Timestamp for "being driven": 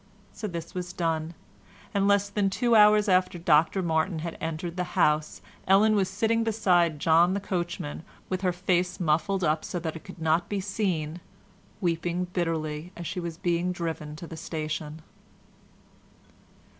13.37-14.15